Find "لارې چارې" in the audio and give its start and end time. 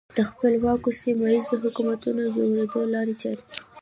2.93-3.43